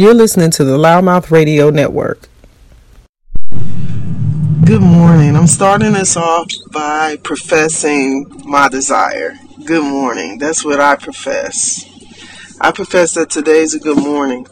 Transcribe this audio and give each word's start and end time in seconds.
You're 0.00 0.14
listening 0.14 0.50
to 0.52 0.64
the 0.64 0.78
Loudmouth 0.78 1.30
Radio 1.30 1.68
Network. 1.68 2.26
Good 4.64 4.80
morning. 4.80 5.36
I'm 5.36 5.46
starting 5.46 5.92
this 5.92 6.16
off 6.16 6.50
by 6.72 7.18
professing 7.22 8.24
my 8.46 8.70
desire. 8.70 9.36
Good 9.66 9.84
morning. 9.84 10.38
That's 10.38 10.64
what 10.64 10.80
I 10.80 10.96
profess. 10.96 11.84
I 12.62 12.72
profess 12.72 13.12
that 13.12 13.28
today's 13.28 13.74
a 13.74 13.78
good 13.78 13.98
morning. 13.98 14.46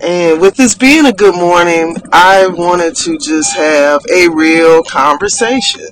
And 0.00 0.40
with 0.40 0.56
this 0.56 0.74
being 0.74 1.06
a 1.06 1.12
good 1.12 1.36
morning, 1.36 1.94
I 2.12 2.48
wanted 2.48 2.96
to 2.96 3.18
just 3.18 3.54
have 3.54 4.04
a 4.12 4.28
real 4.28 4.82
conversation. 4.82 5.86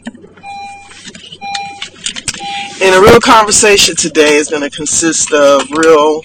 And 2.82 2.96
a 2.96 3.00
real 3.00 3.20
conversation 3.20 3.94
today 3.94 4.34
is 4.34 4.48
going 4.50 4.68
to 4.68 4.76
consist 4.76 5.32
of 5.32 5.70
real 5.70 6.22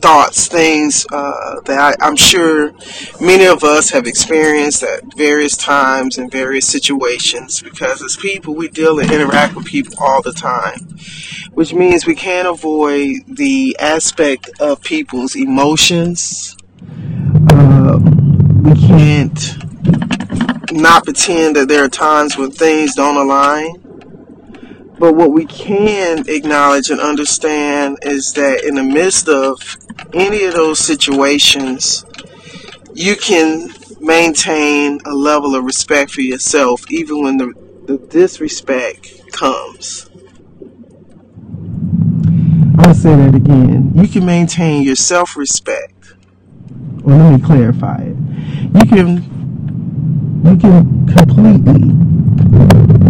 thoughts, 0.00 0.48
things 0.48 1.06
uh, 1.12 1.60
that 1.66 1.96
I, 2.00 2.06
am 2.06 2.16
sure 2.16 2.72
many 3.20 3.46
of 3.46 3.62
us 3.64 3.90
have 3.90 4.06
experienced 4.06 4.82
at 4.82 5.02
various 5.16 5.56
times 5.56 6.18
in 6.18 6.30
various 6.30 6.66
situations 6.66 7.62
because 7.62 8.02
as 8.02 8.16
people, 8.16 8.54
we 8.54 8.68
deal 8.68 8.98
and 8.98 9.10
interact 9.10 9.54
with 9.54 9.66
people 9.66 9.94
all 9.98 10.22
the 10.22 10.32
time, 10.32 10.80
which 11.52 11.72
means 11.72 12.06
we 12.06 12.14
can't 12.14 12.48
avoid 12.48 13.22
the 13.26 13.76
aspect 13.78 14.50
of 14.60 14.80
people's 14.82 15.36
emotions. 15.36 16.56
Uh, 17.50 17.98
we 18.62 18.74
can't 18.74 19.56
not 20.72 21.04
pretend 21.04 21.56
that 21.56 21.68
there 21.68 21.84
are 21.84 21.88
times 21.88 22.36
when 22.36 22.50
things 22.50 22.94
don't 22.94 23.16
align. 23.16 23.74
But 24.98 25.14
what 25.14 25.32
we 25.32 25.46
can 25.46 26.28
acknowledge 26.28 26.90
and 26.90 27.00
understand 27.00 28.00
is 28.02 28.34
that 28.34 28.64
in 28.64 28.74
the 28.74 28.82
midst 28.82 29.30
of 29.30 29.78
any 30.14 30.44
of 30.44 30.54
those 30.54 30.78
situations, 30.78 32.04
you 32.94 33.16
can 33.16 33.70
maintain 34.00 34.98
a 35.04 35.14
level 35.14 35.54
of 35.54 35.64
respect 35.64 36.10
for 36.10 36.20
yourself 36.20 36.90
even 36.90 37.22
when 37.22 37.36
the, 37.36 37.52
the 37.86 37.98
disrespect 37.98 39.32
comes. 39.32 40.08
I'll 42.78 42.94
say 42.94 43.14
that 43.14 43.34
again. 43.34 43.92
You 43.94 44.08
can 44.08 44.24
maintain 44.24 44.82
your 44.82 44.96
self 44.96 45.36
respect. 45.36 46.14
Well, 47.02 47.18
let 47.18 47.40
me 47.40 47.46
clarify 47.46 48.02
it. 48.02 48.16
You 48.74 48.86
can 48.88 49.40
you 50.44 50.56
can 50.56 51.06
completely 51.06 51.92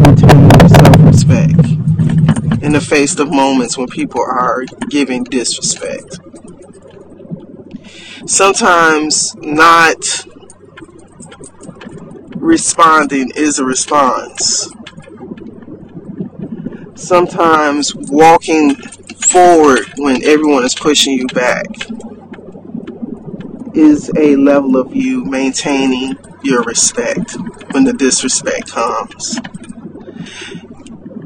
maintain 0.01 0.51
your 0.51 0.69
self 0.69 0.97
respect 1.07 2.63
in 2.63 2.73
the 2.73 2.81
face 2.81 3.19
of 3.19 3.31
moments 3.31 3.79
when 3.79 3.89
people 3.89 4.21
are 4.21 4.65
giving 4.89 5.25
disrespect 5.25 6.19
sometimes 8.27 9.35
not 9.37 10.27
responding 12.37 13.31
is 13.37 13.59
a 13.59 13.65
response. 13.65 14.71
Sometimes 16.95 17.95
walking 17.95 18.75
forward 18.75 19.87
when 19.97 20.23
everyone 20.25 20.65
is 20.65 20.75
pushing 20.75 21.15
you 21.15 21.27
back 21.29 21.67
is 23.75 24.11
a 24.17 24.37
level 24.37 24.77
of 24.77 24.95
you 24.95 25.25
maintaining 25.25 26.17
your 26.43 26.63
respect 26.65 27.37
when 27.73 27.85
the 27.85 27.93
disrespect 27.93 28.71
comes. 28.71 29.39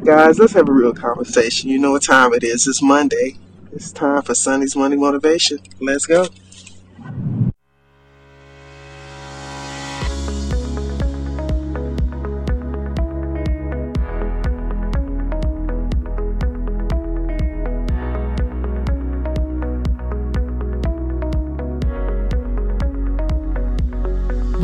Guys, 0.04 0.38
let's 0.38 0.52
have 0.52 0.68
a 0.68 0.72
real 0.72 0.92
conversation. 0.92 1.70
You 1.70 1.78
know 1.78 1.92
what 1.92 2.02
time 2.02 2.34
it 2.34 2.44
is. 2.44 2.66
It's 2.66 2.82
Monday. 2.82 3.36
It's 3.72 3.90
time 3.90 4.22
for 4.22 4.34
Sonny's 4.34 4.76
Monday 4.76 4.96
Motivation. 4.96 5.58
Let's 5.80 6.04
go. 6.06 6.26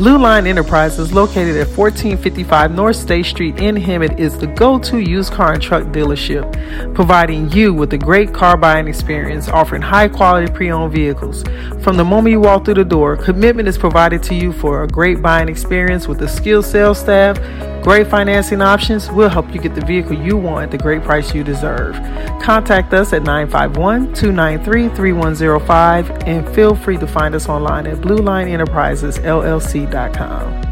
Blue 0.01 0.17
Line 0.17 0.47
Enterprises, 0.47 1.13
located 1.13 1.57
at 1.57 1.67
1455 1.77 2.71
North 2.71 2.95
State 2.95 3.27
Street 3.27 3.59
in 3.59 3.75
Hemet, 3.75 4.17
is 4.17 4.35
the 4.35 4.47
go 4.47 4.79
to 4.79 4.97
used 4.97 5.31
car 5.31 5.53
and 5.53 5.61
truck 5.61 5.83
dealership, 5.89 6.95
providing 6.95 7.51
you 7.51 7.71
with 7.71 7.93
a 7.93 7.99
great 7.99 8.33
car 8.33 8.57
buying 8.57 8.87
experience, 8.87 9.47
offering 9.47 9.83
high 9.83 10.07
quality 10.07 10.51
pre 10.51 10.71
owned 10.71 10.91
vehicles. 10.91 11.43
From 11.83 11.97
the 11.97 12.03
moment 12.03 12.31
you 12.31 12.39
walk 12.39 12.65
through 12.65 12.73
the 12.73 12.83
door, 12.83 13.15
commitment 13.15 13.67
is 13.67 13.77
provided 13.77 14.23
to 14.23 14.33
you 14.33 14.51
for 14.51 14.81
a 14.81 14.87
great 14.87 15.21
buying 15.21 15.47
experience 15.47 16.07
with 16.07 16.19
a 16.23 16.27
skilled 16.27 16.65
sales 16.65 16.97
staff 16.97 17.37
Great 17.81 18.07
financing 18.07 18.61
options 18.61 19.09
will 19.11 19.29
help 19.29 19.51
you 19.53 19.59
get 19.59 19.73
the 19.73 19.83
vehicle 19.85 20.13
you 20.13 20.37
want 20.37 20.65
at 20.65 20.71
the 20.71 20.77
great 20.77 21.01
price 21.03 21.33
you 21.33 21.43
deserve. 21.43 21.95
Contact 22.41 22.93
us 22.93 23.11
at 23.11 23.23
951 23.23 24.13
293 24.13 24.95
3105 24.95 26.11
and 26.27 26.47
feel 26.53 26.75
free 26.75 26.97
to 26.97 27.07
find 27.07 27.33
us 27.33 27.49
online 27.49 27.87
at 27.87 27.97
BlueLineEnterprisesLLC.com. 27.97 30.70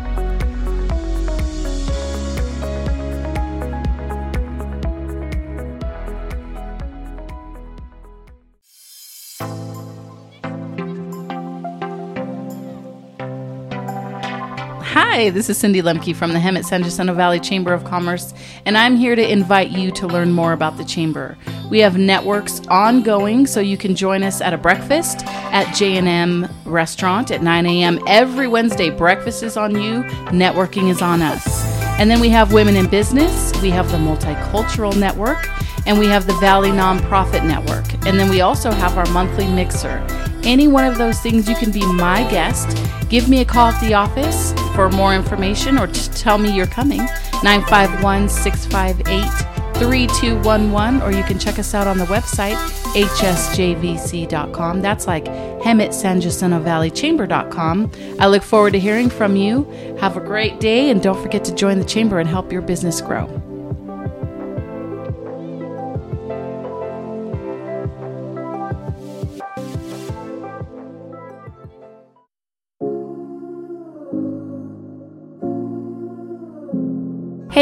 Hi, 15.02 15.30
this 15.30 15.50
is 15.50 15.58
Cindy 15.58 15.82
Lemke 15.82 16.14
from 16.14 16.34
the 16.34 16.40
Hemet 16.40 16.66
San 16.66 16.84
Jacinto 16.84 17.14
Valley 17.14 17.40
Chamber 17.40 17.72
of 17.72 17.86
Commerce, 17.86 18.34
and 18.66 18.78
I'm 18.78 18.98
here 18.98 19.16
to 19.16 19.32
invite 19.32 19.70
you 19.70 19.92
to 19.92 20.06
learn 20.06 20.34
more 20.34 20.52
about 20.52 20.76
the 20.76 20.84
Chamber. 20.84 21.38
We 21.70 21.80
have 21.80 21.98
networks 21.98 22.60
ongoing, 22.68 23.48
so 23.48 23.62
you 23.62 23.78
can 23.78 23.96
join 23.96 24.24
us 24.24 24.42
at 24.42 24.54
a 24.54 24.58
breakfast 24.58 25.26
at 25.26 25.74
J&M 25.74 26.50
Restaurant 26.66 27.32
at 27.32 27.42
9 27.42 27.66
a.m. 27.66 28.00
every 28.08 28.50
Wednesday. 28.50 28.90
Breakfast 28.90 29.42
is 29.42 29.56
on 29.56 29.82
you, 29.82 30.04
networking 30.34 30.90
is 30.90 31.02
on 31.02 31.22
us. 31.22 31.48
And 31.98 32.12
then 32.12 32.20
we 32.20 32.28
have 32.30 32.52
Women 32.52 32.76
in 32.76 32.90
Business, 32.90 33.54
we 33.62 33.70
have 33.70 33.90
the 33.94 33.98
Multicultural 33.98 35.00
Network, 35.00 35.48
and 35.88 35.98
we 35.98 36.08
have 36.08 36.28
the 36.28 36.36
Valley 36.42 36.72
Nonprofit 36.72 37.48
Network. 37.48 37.86
And 38.06 38.20
then 38.20 38.30
we 38.30 38.42
also 38.42 38.70
have 38.70 38.98
our 38.98 39.10
monthly 39.14 39.48
mixer. 39.48 40.06
Any 40.44 40.68
one 40.68 40.84
of 40.84 40.98
those 40.98 41.22
things, 41.22 41.48
you 41.48 41.56
can 41.56 41.72
be 41.72 41.86
my 41.94 42.30
guest. 42.30 42.78
Give 43.08 43.30
me 43.30 43.40
a 43.40 43.46
call 43.46 43.70
at 43.70 43.80
the 43.80 43.94
office 43.94 44.54
for 44.80 44.88
more 44.88 45.14
information 45.14 45.78
or 45.78 45.88
just 45.88 46.16
tell 46.16 46.38
me 46.38 46.56
you're 46.56 46.66
coming. 46.66 47.00
951 47.44 48.30
658 48.30 49.26
3211, 49.76 51.02
or 51.02 51.12
you 51.12 51.24
can 51.24 51.38
check 51.38 51.60
us 51.60 51.74
out 51.74 51.86
on 51.86 51.98
the 51.98 52.06
website, 52.06 52.56
hsjvc.com. 52.94 54.82
That's 54.82 55.06
like 55.06 55.26
Hemet 55.26 55.94
San 55.94 56.22
Jacinto 56.22 56.60
Valley 56.60 56.90
Chamber.com. 56.92 57.92
I 58.20 58.28
look 58.28 58.44
forward 58.44 58.72
to 58.72 58.80
hearing 58.80 59.10
from 59.10 59.36
you. 59.36 59.66
Have 60.00 60.16
a 60.16 60.22
great 60.22 60.62
day, 60.62 60.90
and 60.90 61.04
don't 61.04 61.22
forget 61.22 61.44
to 61.46 61.56
join 61.56 61.80
the 61.80 61.86
chamber 61.86 62.20
and 62.20 62.30
help 62.30 62.50
your 62.50 62.62
business 62.62 63.02
grow. 63.02 63.28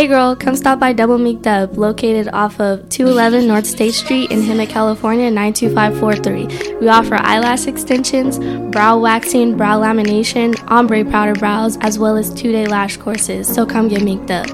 Girl, 0.07 0.37
come 0.37 0.55
stop 0.55 0.79
by 0.79 0.93
Double 0.93 1.17
Meek 1.17 1.41
Dub, 1.41 1.77
located 1.77 2.29
off 2.31 2.61
of 2.61 2.87
211 2.87 3.45
North 3.45 3.65
State 3.65 3.93
Street 3.93 4.31
in 4.31 4.39
Hemet, 4.39 4.69
California 4.69 5.29
92543. 5.29 6.77
We 6.79 6.87
offer 6.87 7.15
eyelash 7.15 7.67
extensions, 7.67 8.39
brow 8.71 8.97
waxing, 8.97 9.57
brow 9.57 9.81
lamination, 9.81 10.55
ombre 10.69 11.03
powder 11.03 11.33
brows, 11.33 11.77
as 11.81 11.99
well 11.99 12.15
as 12.15 12.33
two 12.33 12.53
day 12.53 12.67
lash 12.67 12.95
courses, 12.95 13.53
so 13.53 13.65
come 13.65 13.89
get 13.89 14.01
meeked 14.01 14.31
up. 14.31 14.47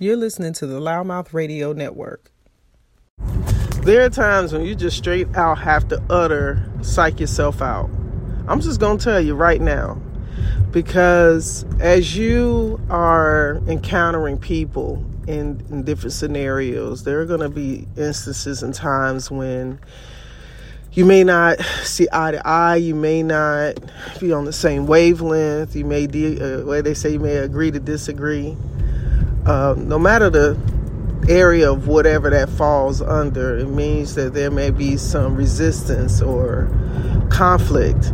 You're 0.00 0.16
listening 0.16 0.54
to 0.54 0.66
the 0.66 0.80
Loudmouth 0.80 1.32
Radio 1.32 1.72
Network. 1.72 2.32
There 3.82 4.04
are 4.04 4.10
times 4.10 4.52
when 4.52 4.62
you 4.62 4.74
just 4.74 4.98
straight 4.98 5.34
out 5.36 5.58
have 5.58 5.88
to 5.88 6.02
utter, 6.10 6.62
psych 6.82 7.20
yourself 7.20 7.62
out. 7.62 7.90
I'm 8.48 8.60
just 8.60 8.78
going 8.80 8.98
to 8.98 9.04
tell 9.04 9.20
you 9.20 9.34
right 9.34 9.60
now. 9.60 10.00
Because 10.70 11.64
as 11.80 12.16
you 12.16 12.80
are 12.90 13.60
encountering 13.68 14.38
people 14.38 15.04
in, 15.26 15.64
in 15.70 15.84
different 15.84 16.12
scenarios, 16.12 17.04
there 17.04 17.20
are 17.20 17.26
going 17.26 17.40
to 17.40 17.48
be 17.48 17.86
instances 17.96 18.62
and 18.62 18.74
times 18.74 19.30
when 19.30 19.80
you 20.92 21.04
may 21.06 21.24
not 21.24 21.58
see 21.82 22.06
eye 22.12 22.32
to 22.32 22.46
eye. 22.46 22.76
You 22.76 22.94
may 22.94 23.22
not 23.22 23.80
be 24.20 24.32
on 24.32 24.44
the 24.44 24.52
same 24.52 24.86
wavelength. 24.86 25.74
You 25.74 25.86
may, 25.86 26.06
de- 26.06 26.40
uh, 26.40 26.82
they 26.82 26.94
say 26.94 27.10
you 27.10 27.20
may 27.20 27.36
agree 27.38 27.70
to 27.70 27.80
disagree. 27.80 28.56
uh, 29.46 29.74
no 29.78 29.98
matter 29.98 30.30
the 30.30 30.58
area 31.30 31.70
of 31.70 31.86
whatever 31.86 32.28
that 32.30 32.48
falls 32.48 33.00
under, 33.00 33.56
it 33.56 33.68
means 33.68 34.14
that 34.16 34.34
there 34.34 34.50
may 34.50 34.70
be 34.70 34.96
some 34.96 35.36
resistance 35.36 36.20
or 36.20 36.68
conflict. 37.30 38.06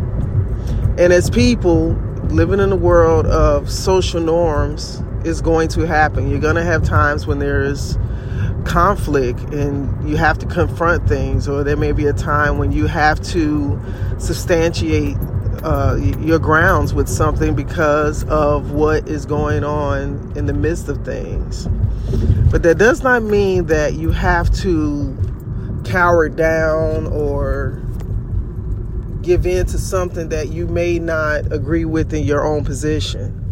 And 0.99 1.13
as 1.13 1.31
people 1.31 1.93
living 2.29 2.61
in 2.61 2.73
a 2.73 2.77
world 2.77 3.27
of 3.27 3.71
social 3.71 4.21
norms, 4.21 5.03
is 5.27 5.41
going 5.41 5.69
to 5.69 5.87
happen. 5.87 6.31
You're 6.31 6.41
going 6.41 6.57
to 6.57 6.63
have 6.63 6.85
times 6.85 7.27
when 7.27 7.41
there's 7.41 7.99
conflict 8.65 9.41
and 9.53 10.09
you 10.09 10.17
have 10.17 10.39
to 10.39 10.47
confront 10.47 11.09
things, 11.09 11.49
or 11.49 11.65
there 11.65 11.77
may 11.77 11.93
be 11.93 12.07
a 12.07 12.13
time 12.13 12.59
when 12.59 12.73
you 12.73 12.87
have 12.87 13.21
to 13.21 13.81
substantiate 14.19 15.17
uh, 15.67 15.97
your 16.21 16.39
grounds 16.39 16.95
with 16.95 17.09
something 17.09 17.57
because 17.57 18.23
of 18.25 18.71
what 18.71 19.09
is 19.09 19.27
going 19.27 19.65
on 19.65 20.33
in 20.37 20.47
the 20.47 20.53
midst 20.53 20.89
of 20.89 21.05
things. 21.05 21.67
But 22.53 22.63
that 22.63 22.79
does 22.79 23.03
not 23.03 23.25
mean 23.25 23.67
that 23.67 23.95
you 23.95 24.13
have 24.13 24.49
to 24.59 25.19
cower 25.85 26.29
down 26.29 27.09
or 27.09 27.83
give 29.23 29.45
in 29.45 29.67
to 29.67 29.77
something 29.77 30.29
that 30.29 30.51
you 30.51 30.69
may 30.69 31.01
not 31.01 31.53
agree 31.53 31.85
with 31.85 32.15
in 32.15 32.23
your 32.23 32.47
own 32.47 32.65
position. 32.65 33.43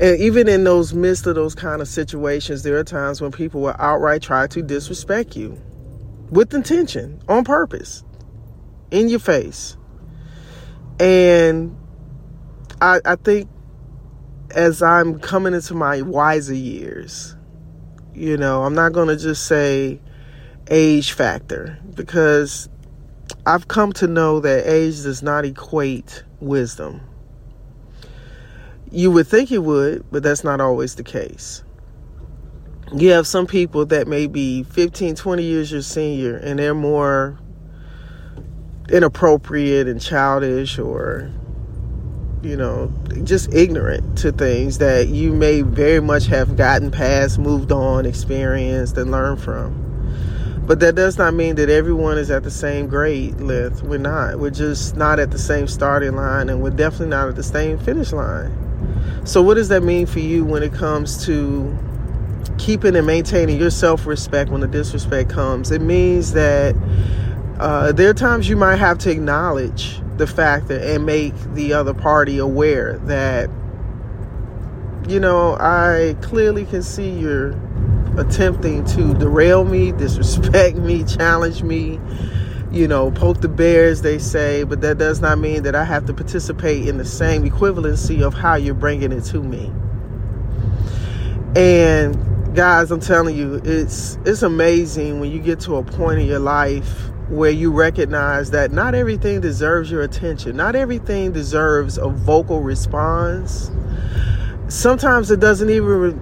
And 0.00 0.18
even 0.18 0.48
in 0.48 0.64
those 0.64 0.94
midst 0.94 1.26
of 1.26 1.34
those 1.34 1.54
kind 1.54 1.82
of 1.82 1.88
situations, 1.88 2.62
there 2.62 2.78
are 2.78 2.84
times 2.84 3.20
when 3.20 3.32
people 3.32 3.60
will 3.60 3.76
outright 3.78 4.22
try 4.22 4.46
to 4.46 4.62
disrespect 4.62 5.36
you 5.36 5.60
with 6.30 6.54
intention, 6.54 7.20
on 7.28 7.44
purpose, 7.44 8.02
in 8.90 9.10
your 9.10 9.20
face. 9.20 9.76
And 10.98 11.76
I, 12.80 13.00
I 13.04 13.16
think 13.16 13.48
as 14.54 14.82
I'm 14.82 15.18
coming 15.18 15.54
into 15.54 15.74
my 15.74 16.02
wiser 16.02 16.54
years, 16.54 17.36
you 18.14 18.36
know, 18.36 18.64
I'm 18.64 18.74
not 18.74 18.92
going 18.92 19.08
to 19.08 19.16
just 19.16 19.46
say 19.46 20.00
age 20.68 21.12
factor 21.12 21.78
because 21.94 22.68
I've 23.44 23.68
come 23.68 23.92
to 23.94 24.06
know 24.06 24.40
that 24.40 24.66
age 24.66 25.02
does 25.02 25.22
not 25.22 25.44
equate 25.44 26.24
wisdom. 26.40 27.00
You 28.90 29.10
would 29.10 29.26
think 29.26 29.52
it 29.52 29.58
would, 29.58 30.10
but 30.10 30.22
that's 30.22 30.44
not 30.44 30.60
always 30.60 30.94
the 30.94 31.02
case. 31.02 31.62
You 32.94 33.10
have 33.10 33.26
some 33.26 33.46
people 33.46 33.84
that 33.86 34.06
may 34.06 34.26
be 34.26 34.62
15, 34.62 35.16
20 35.16 35.42
years 35.42 35.72
your 35.72 35.82
senior 35.82 36.36
and 36.36 36.58
they're 36.58 36.74
more 36.74 37.38
inappropriate 38.90 39.88
and 39.88 40.00
childish 40.00 40.78
or 40.78 41.30
you 42.42 42.56
know 42.56 42.92
just 43.24 43.52
ignorant 43.52 44.18
to 44.18 44.30
things 44.30 44.78
that 44.78 45.08
you 45.08 45.32
may 45.32 45.62
very 45.62 46.00
much 46.00 46.26
have 46.26 46.56
gotten 46.56 46.90
past 46.90 47.38
moved 47.38 47.72
on 47.72 48.06
experienced 48.06 48.96
and 48.96 49.10
learned 49.10 49.40
from. 49.40 49.82
But 50.66 50.80
that 50.80 50.96
does 50.96 51.16
not 51.16 51.34
mean 51.34 51.54
that 51.56 51.70
everyone 51.70 52.18
is 52.18 52.28
at 52.30 52.42
the 52.42 52.50
same 52.50 52.88
grade 52.88 53.40
length 53.40 53.82
we're 53.82 53.98
not. 53.98 54.40
We're 54.40 54.50
just 54.50 54.96
not 54.96 55.20
at 55.20 55.30
the 55.30 55.38
same 55.38 55.68
starting 55.68 56.16
line 56.16 56.48
and 56.48 56.60
we're 56.60 56.70
definitely 56.70 57.08
not 57.08 57.28
at 57.28 57.36
the 57.36 57.42
same 57.44 57.78
finish 57.78 58.12
line. 58.12 58.52
So 59.24 59.42
what 59.42 59.54
does 59.54 59.68
that 59.68 59.82
mean 59.82 60.06
for 60.06 60.18
you 60.18 60.44
when 60.44 60.62
it 60.62 60.72
comes 60.72 61.24
to 61.26 61.76
keeping 62.58 62.96
and 62.96 63.06
maintaining 63.06 63.58
your 63.58 63.70
self-respect 63.70 64.50
when 64.50 64.60
the 64.60 64.66
disrespect 64.66 65.30
comes? 65.30 65.70
It 65.70 65.80
means 65.80 66.32
that 66.32 66.74
uh, 67.58 67.92
there 67.92 68.10
are 68.10 68.14
times 68.14 68.48
you 68.48 68.56
might 68.56 68.76
have 68.76 68.98
to 68.98 69.10
acknowledge 69.10 70.00
the 70.18 70.26
fact 70.26 70.68
that, 70.68 70.82
and 70.82 71.06
make 71.06 71.34
the 71.54 71.72
other 71.72 71.94
party 71.94 72.38
aware 72.38 72.98
that, 73.04 73.48
you 75.08 75.18
know, 75.18 75.56
I 75.58 76.16
clearly 76.20 76.66
can 76.66 76.82
see 76.82 77.08
you're 77.08 77.52
attempting 78.18 78.84
to 78.86 79.14
derail 79.14 79.64
me, 79.64 79.92
disrespect 79.98 80.76
me, 80.76 81.04
challenge 81.04 81.62
me, 81.62 81.98
you 82.70 82.86
know, 82.86 83.10
poke 83.10 83.40
the 83.40 83.48
bears, 83.48 84.02
they 84.02 84.18
say, 84.18 84.64
but 84.64 84.82
that 84.82 84.98
does 84.98 85.20
not 85.20 85.38
mean 85.38 85.62
that 85.62 85.74
I 85.74 85.84
have 85.84 86.04
to 86.06 86.14
participate 86.14 86.86
in 86.86 86.98
the 86.98 87.04
same 87.04 87.48
equivalency 87.48 88.20
of 88.20 88.34
how 88.34 88.56
you're 88.56 88.74
bringing 88.74 89.12
it 89.12 89.22
to 89.26 89.42
me. 89.42 89.72
And 91.54 92.54
guys, 92.54 92.90
I'm 92.90 93.00
telling 93.00 93.34
you, 93.34 93.62
it's 93.64 94.18
it's 94.26 94.42
amazing 94.42 95.20
when 95.20 95.30
you 95.30 95.38
get 95.38 95.60
to 95.60 95.76
a 95.76 95.82
point 95.82 96.20
in 96.20 96.26
your 96.26 96.38
life 96.38 97.10
where 97.28 97.50
you 97.50 97.72
recognize 97.72 98.50
that 98.52 98.70
not 98.70 98.94
everything 98.94 99.40
deserves 99.40 99.90
your 99.90 100.02
attention. 100.02 100.56
Not 100.56 100.76
everything 100.76 101.32
deserves 101.32 101.98
a 101.98 102.08
vocal 102.08 102.60
response. 102.60 103.70
Sometimes 104.68 105.30
it 105.30 105.40
doesn't 105.40 105.70
even, 105.70 106.20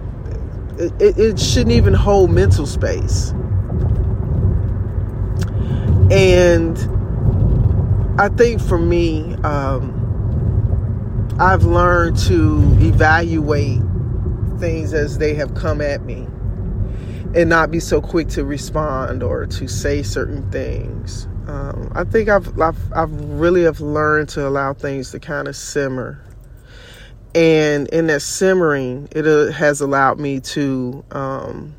it, 0.79 1.19
it 1.19 1.39
shouldn't 1.39 1.73
even 1.73 1.93
hold 1.93 2.31
mental 2.31 2.67
space. 2.67 3.31
And 6.11 6.79
I 8.19 8.29
think 8.31 8.61
for 8.61 8.79
me, 8.79 9.35
um, 9.43 10.01
I've 11.39 11.65
learned 11.65 12.17
to 12.21 12.77
evaluate 12.81 13.81
things 14.59 14.95
as 14.95 15.19
they 15.19 15.35
have 15.35 15.55
come 15.55 15.81
at 15.81 16.03
me 16.05 16.29
and 17.35 17.51
not 17.51 17.71
be 17.71 17.81
so 17.81 18.01
quick 18.01 18.29
to 18.29 18.45
respond 18.45 19.23
or 19.23 19.47
to 19.47 19.67
say 19.69 20.03
certain 20.03 20.49
things. 20.51 21.27
Um, 21.47 21.93
I 21.95 22.05
think 22.05 22.29
I've, 22.29 22.59
I've 22.61 22.93
I've 22.93 23.13
really 23.13 23.65
have 23.65 23.81
learned 23.81 24.29
to 24.31 24.47
allow 24.47 24.73
things 24.73 25.11
to 25.11 25.21
kind 25.21 25.47
of 25.47 25.57
simmer, 25.57 26.25
and 27.35 27.89
in 27.89 28.07
that 28.07 28.23
simmering, 28.23 29.09
it 29.13 29.27
uh, 29.27 29.51
has 29.53 29.81
allowed 29.81 30.19
me 30.19 30.41
to 30.41 31.05
um, 31.11 31.75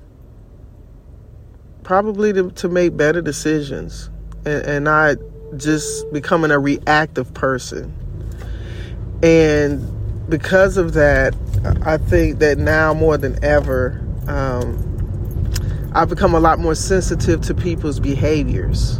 probably 1.84 2.34
to, 2.34 2.52
to 2.52 2.70
make 2.70 2.96
better 2.96 3.22
decisions 3.22 4.10
and, 4.46 4.66
and 4.66 4.86
not 4.86 5.18
just 5.58 6.12
becoming 6.12 6.52
a 6.52 6.60
reactive 6.60 7.34
person. 7.34 7.94
And 9.24 10.30
because 10.30 10.78
of 10.78 10.94
that, 10.94 11.34
I 11.84 11.98
think 11.98 12.40
that 12.40 12.58
now 12.58 12.94
more 12.94 13.18
than 13.18 13.44
ever. 13.44 14.02
Um, 14.28 14.95
I've 15.96 16.10
become 16.10 16.36
a 16.36 16.42
lot 16.42 16.60
more 16.60 16.76
sensitive 16.76 17.40
to 17.44 17.54
people's 17.54 18.02
behaviors. 18.02 19.00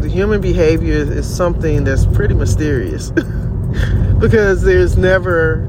The 0.00 0.08
human 0.08 0.40
behavior 0.40 0.96
is 0.96 1.32
something 1.32 1.84
that's 1.84 2.06
pretty 2.06 2.34
mysterious 2.34 3.10
because 4.18 4.62
there's 4.62 4.96
never 4.96 5.68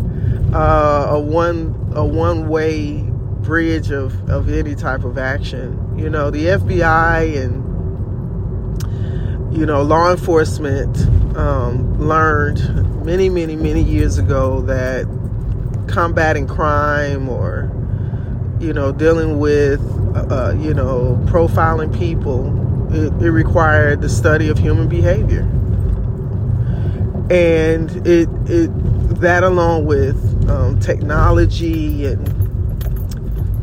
uh, 0.51 1.05
a 1.11 1.19
one 1.19 1.91
a 1.93 2.03
one 2.03 2.49
way 2.49 3.03
bridge 3.41 3.91
of, 3.91 4.27
of 4.27 4.49
any 4.49 4.73
type 4.73 5.03
of 5.03 5.19
action. 5.19 5.99
You 5.99 6.09
know, 6.09 6.31
the 6.31 6.45
FBI 6.45 7.43
and 7.43 7.69
you 9.55 9.67
know 9.67 9.83
law 9.83 10.09
enforcement 10.09 10.97
um, 11.37 11.99
learned 11.99 13.05
many 13.05 13.29
many 13.29 13.55
many 13.55 13.83
years 13.83 14.17
ago 14.17 14.61
that 14.61 15.05
combating 15.87 16.47
crime 16.47 17.29
or 17.29 17.71
you 18.59 18.73
know 18.73 18.91
dealing 18.91 19.39
with 19.39 19.81
uh, 20.15 20.53
you 20.57 20.73
know, 20.73 21.19
profiling 21.25 21.97
people, 21.97 22.47
it, 22.93 23.13
it, 23.23 23.31
required 23.31 24.01
the 24.01 24.09
study 24.09 24.49
of 24.49 24.57
human 24.57 24.87
behavior. 24.87 25.41
And 27.31 27.89
it, 28.07 28.27
it 28.49 28.69
that 29.19 29.43
along 29.43 29.85
with 29.85 30.17
um, 30.49 30.79
technology 30.79 32.05
and 32.05 32.27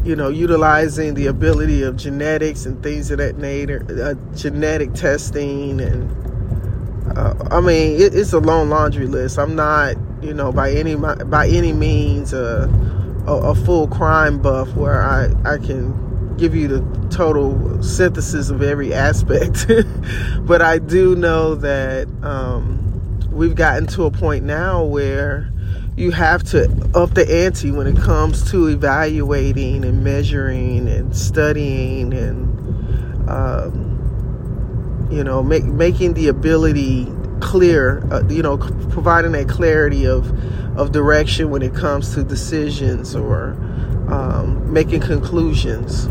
you 0.06 0.14
know 0.14 0.28
utilizing 0.28 1.14
the 1.14 1.26
ability 1.26 1.82
of 1.82 1.96
genetics 1.96 2.64
and 2.64 2.80
things 2.82 3.10
of 3.10 3.18
that 3.18 3.38
nature, 3.38 3.84
uh, 4.02 4.36
genetic 4.36 4.94
testing 4.94 5.80
and 5.80 7.18
uh, 7.18 7.34
I 7.50 7.60
mean 7.60 8.00
it, 8.00 8.14
it's 8.14 8.32
a 8.32 8.38
long 8.38 8.68
laundry 8.68 9.06
list. 9.06 9.38
I'm 9.38 9.56
not 9.56 9.96
you 10.22 10.32
know 10.32 10.52
by 10.52 10.70
any 10.70 10.94
by 10.94 11.48
any 11.48 11.72
means 11.72 12.32
a, 12.32 12.68
a, 13.26 13.32
a 13.32 13.54
full 13.54 13.88
crime 13.88 14.40
buff 14.40 14.74
where 14.74 15.02
I 15.02 15.30
I 15.44 15.58
can 15.58 16.36
give 16.36 16.54
you 16.54 16.68
the 16.68 17.08
total 17.08 17.82
synthesis 17.82 18.50
of 18.50 18.62
every 18.62 18.92
aspect. 18.92 19.66
but 20.40 20.62
I 20.62 20.78
do 20.78 21.16
know 21.16 21.54
that 21.56 22.06
um, 22.22 23.30
we've 23.30 23.54
gotten 23.54 23.86
to 23.88 24.04
a 24.04 24.10
point 24.10 24.44
now 24.44 24.84
where 24.84 25.52
you 25.96 26.10
have 26.10 26.42
to 26.42 26.64
up 26.94 27.14
the 27.14 27.26
ante 27.44 27.70
when 27.70 27.86
it 27.86 27.96
comes 27.96 28.50
to 28.50 28.66
evaluating 28.68 29.84
and 29.84 30.04
measuring 30.04 30.88
and 30.88 31.16
studying 31.16 32.12
and 32.12 33.30
um, 33.30 35.08
you 35.10 35.24
know 35.24 35.42
make, 35.42 35.64
making 35.64 36.14
the 36.14 36.28
ability 36.28 37.04
clear 37.40 38.02
uh, 38.12 38.22
you 38.28 38.42
know 38.42 38.56
providing 38.56 39.32
that 39.32 39.48
clarity 39.48 40.06
of 40.06 40.26
of 40.78 40.92
direction 40.92 41.50
when 41.50 41.62
it 41.62 41.74
comes 41.74 42.14
to 42.14 42.22
decisions 42.22 43.14
or 43.14 43.50
um, 44.08 44.72
making 44.72 45.00
conclusions. 45.00 46.06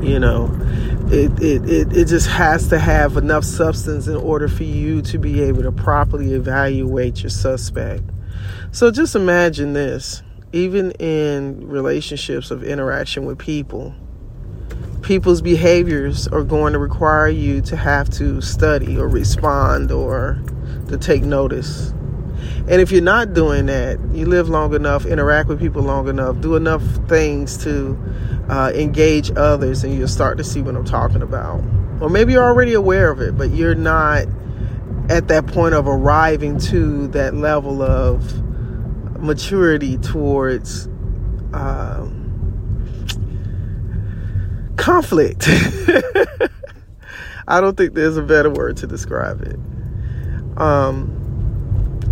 You 0.00 0.18
know 0.18 0.48
it, 1.12 1.42
it, 1.42 1.68
it, 1.68 1.96
it 1.96 2.04
just 2.06 2.28
has 2.28 2.68
to 2.68 2.78
have 2.78 3.16
enough 3.16 3.44
substance 3.44 4.06
in 4.06 4.14
order 4.14 4.46
for 4.46 4.62
you 4.62 5.02
to 5.02 5.18
be 5.18 5.42
able 5.42 5.62
to 5.62 5.72
properly 5.72 6.34
evaluate 6.34 7.22
your 7.22 7.30
suspect. 7.30 8.04
So 8.70 8.92
just 8.92 9.16
imagine 9.16 9.72
this. 9.72 10.22
Even 10.52 10.92
in 10.92 11.68
relationships 11.68 12.52
of 12.52 12.62
interaction 12.62 13.24
with 13.24 13.38
people, 13.38 13.94
people's 15.02 15.40
behaviors 15.42 16.28
are 16.28 16.44
going 16.44 16.72
to 16.72 16.78
require 16.78 17.28
you 17.28 17.60
to 17.62 17.76
have 17.76 18.10
to 18.10 18.40
study 18.40 18.98
or 18.98 19.08
respond 19.08 19.90
or 19.90 20.42
to 20.88 20.98
take 20.98 21.22
notice. 21.22 21.92
And 22.68 22.80
if 22.80 22.92
you're 22.92 23.02
not 23.02 23.32
doing 23.34 23.66
that, 23.66 23.98
you 24.12 24.26
live 24.26 24.48
long 24.48 24.74
enough, 24.74 25.06
interact 25.06 25.48
with 25.48 25.58
people 25.58 25.82
long 25.82 26.08
enough, 26.08 26.40
do 26.40 26.56
enough 26.56 26.82
things 27.08 27.56
to 27.64 27.98
uh, 28.48 28.72
engage 28.74 29.30
others, 29.36 29.84
and 29.84 29.94
you'll 29.94 30.08
start 30.08 30.38
to 30.38 30.44
see 30.44 30.62
what 30.62 30.76
I'm 30.76 30.84
talking 30.84 31.22
about. 31.22 31.62
Or 32.00 32.08
maybe 32.08 32.32
you're 32.34 32.44
already 32.44 32.74
aware 32.74 33.10
of 33.10 33.20
it, 33.20 33.36
but 33.36 33.50
you're 33.50 33.74
not 33.74 34.26
at 35.08 35.28
that 35.28 35.46
point 35.46 35.74
of 35.74 35.88
arriving 35.88 36.58
to 36.58 37.08
that 37.08 37.34
level 37.34 37.82
of 37.82 38.40
maturity 39.20 39.98
towards 39.98 40.86
um, 41.52 42.19
conflict. 44.80 45.48
I 47.48 47.60
don't 47.60 47.76
think 47.76 47.94
there's 47.94 48.16
a 48.16 48.22
better 48.22 48.50
word 48.50 48.76
to 48.78 48.86
describe 48.86 49.42
it. 49.42 49.58
Um, 50.56 51.16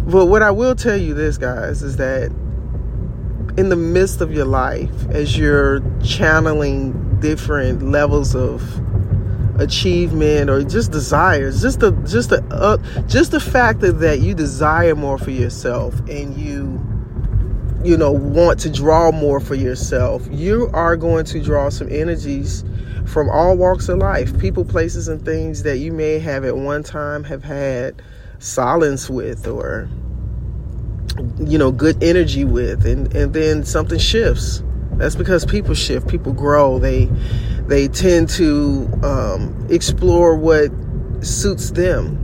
but 0.07 0.27
what 0.27 0.43
I 0.43 0.51
will 0.51 0.75
tell 0.75 0.97
you 0.97 1.15
this, 1.15 1.39
guys, 1.39 1.83
is 1.83 1.97
that 1.97 2.31
in 3.57 3.69
the 3.69 3.77
midst 3.77 4.21
of 4.21 4.33
your 4.33 4.45
life, 4.45 4.91
as 5.11 5.37
you're 5.37 5.81
channeling 6.03 7.21
different 7.21 7.83
levels 7.83 8.35
of 8.35 8.63
achievement 9.61 10.51
or 10.51 10.63
just 10.63 10.93
desires, 10.93 11.61
just 11.61 11.81
the 11.81 11.93
just 12.07 12.31
the 12.31 12.43
uh, 12.51 12.77
just 13.07 13.33
the 13.33 13.41
fact 13.41 13.81
that, 13.81 14.01
that 14.01 14.21
you 14.21 14.35
desire 14.35 14.95
more 14.95 15.19
for 15.19 15.31
yourself 15.31 15.99
and 16.09 16.37
you 16.37 16.81
you 17.85 17.97
know 17.97 18.13
want 18.13 18.61
to 18.61 18.71
draw 18.71 19.11
more 19.13 19.41
for 19.41 19.55
yourself, 19.55 20.27
you 20.31 20.71
are 20.73 20.97
going 20.97 21.25
to 21.27 21.43
draw 21.43 21.69
some 21.69 21.89
energies 21.91 22.65
from 23.07 23.31
all 23.31 23.57
walks 23.57 23.89
of 23.89 23.99
life, 23.99 24.39
people, 24.39 24.65
places, 24.65 25.09
and 25.09 25.25
things 25.25 25.63
that 25.63 25.79
you 25.79 25.93
may 25.93 26.19
have 26.19 26.45
at 26.45 26.57
one 26.57 26.83
time 26.83 27.25
have 27.25 27.43
had 27.43 28.03
silence 28.39 29.09
with 29.09 29.47
or 29.47 29.89
you 31.39 31.59
know 31.59 31.73
good 31.73 32.03
energy 32.03 32.45
with. 32.45 32.87
And 32.87 33.13
and 33.15 33.33
then 33.33 33.65
something 33.65 33.99
shifts. 33.99 34.63
That's 34.93 35.15
because 35.15 35.45
people 35.47 35.75
shift 35.75 36.09
people 36.09 36.33
grow. 36.33 36.79
They 36.79 37.09
they 37.67 37.89
tend 37.89 38.29
to 38.31 38.89
um, 39.03 39.67
explore 39.71 40.37
what 40.37 40.71
suits 41.21 41.71
them. 41.71 42.17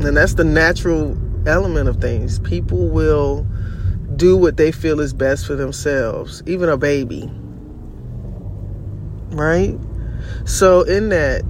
And 0.00 0.16
that's 0.16 0.34
the 0.34 0.44
natural 0.44 1.16
element 1.48 1.88
of 1.88 1.98
things. 1.98 2.38
People 2.40 2.88
will 2.88 3.46
do 4.16 4.36
what 4.36 4.56
they 4.56 4.72
feel 4.72 5.00
is 5.00 5.12
best 5.12 5.46
for 5.46 5.54
themselves 5.54 6.42
even 6.46 6.68
a 6.68 6.76
baby 6.76 7.30
right? 9.30 9.78
So 10.44 10.82
in 10.82 11.10
that 11.10 11.42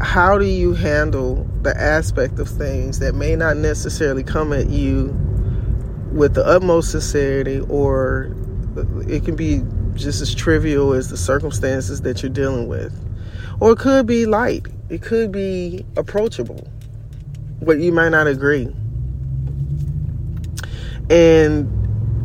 how 0.00 0.36
do 0.36 0.44
you 0.44 0.74
handle 0.74 1.46
the 1.62 1.78
aspect 1.80 2.38
of 2.38 2.48
things 2.48 2.98
that 2.98 3.14
may 3.14 3.36
not 3.36 3.56
necessarily 3.56 4.24
come 4.24 4.52
at 4.52 4.68
you 4.68 5.16
with 6.12 6.34
the 6.34 6.44
utmost 6.44 6.90
sincerity, 6.90 7.60
or 7.68 8.34
it 9.08 9.24
can 9.24 9.36
be 9.36 9.62
just 9.94 10.20
as 10.20 10.34
trivial 10.34 10.92
as 10.92 11.08
the 11.08 11.16
circumstances 11.16 12.02
that 12.02 12.22
you're 12.22 12.32
dealing 12.32 12.66
with, 12.66 12.92
or 13.60 13.72
it 13.72 13.78
could 13.78 14.06
be 14.06 14.26
light, 14.26 14.66
it 14.88 15.02
could 15.02 15.30
be 15.30 15.86
approachable, 15.96 16.66
but 17.60 17.78
you 17.78 17.92
might 17.92 18.08
not 18.08 18.26
agree. 18.26 18.74
And 21.08 21.81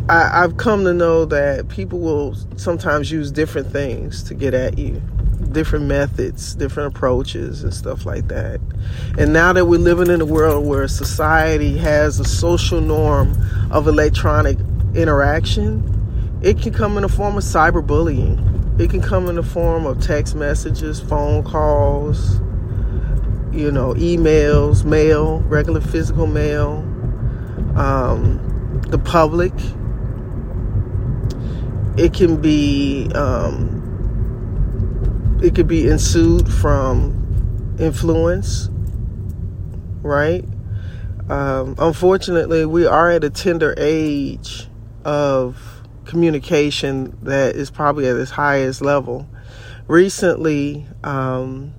I, 0.10 0.44
I've 0.44 0.58
come 0.58 0.84
to 0.86 0.94
know 0.94 1.26
that 1.26 1.68
people 1.70 2.00
will 2.00 2.36
sometimes 2.56 3.12
use 3.12 3.32
different 3.32 3.72
things 3.72 4.24
to 4.24 4.34
get 4.34 4.54
at 4.54 4.78
you 4.78 5.02
different 5.52 5.86
methods, 5.86 6.56
different 6.56 6.96
approaches, 6.96 7.64
and 7.64 7.74
stuff 7.74 8.06
like 8.06 8.28
that. 8.28 8.60
And 9.18 9.34
now 9.34 9.54
that 9.54 9.66
we're 9.66 9.80
living 9.80 10.10
in 10.10 10.22
a 10.22 10.26
world 10.26 10.66
where 10.66 10.88
society 10.88 11.78
has 11.78 12.20
a 12.20 12.26
social 12.26 12.82
norm 12.82 13.36
of 13.72 13.88
electronic 13.88 14.58
interaction, 14.94 16.40
it 16.44 16.60
can 16.60 16.74
come 16.74 16.98
in 16.98 17.04
the 17.04 17.10
form 17.10 17.38
of 17.38 17.44
cyberbullying. 17.44 18.80
It 18.80 18.92
can 18.92 19.02
come 19.02 19.28
in 19.30 19.36
the 19.36 19.44
form 19.44 19.86
of 19.86 20.00
text 20.02 20.36
messages, 20.36 21.00
phone 21.00 21.44
calls, 21.44 22.40
you 23.52 23.72
know, 23.72 23.96
emails, 23.96 24.86
mail, 24.86 25.40
regular 25.42 25.82
physical 25.82 26.28
mail, 26.28 26.78
um, 27.76 28.82
the 28.90 29.00
public. 29.00 29.54
It 31.98 32.14
can 32.14 32.40
be 32.40 33.10
um, 33.16 33.78
it 35.44 35.56
could 35.56 35.68
be 35.68 35.88
ensued 35.88 36.52
from 36.52 37.76
influence, 37.80 38.70
right? 40.02 40.46
Um, 41.30 41.76
unfortunately, 41.78 42.66
we 42.66 42.86
are 42.86 43.12
at 43.12 43.24
a 43.24 43.30
tender 43.30 43.76
age 43.78 44.68
of 45.04 45.62
communication 46.06 47.18
that 47.24 47.56
is 47.56 47.70
probably 47.70 48.08
at 48.08 48.16
its 48.16 48.32
highest 48.32 48.82
level. 48.82 49.28
Recently, 49.88 50.86
um, 51.04 51.74